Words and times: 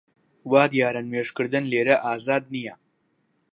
وا 0.51 0.63
دیارە 0.73 1.01
نوێژ 1.07 1.27
کردن 1.37 1.63
لێرە 1.71 1.95
ئازاد 2.05 2.43
نییە 2.53 2.75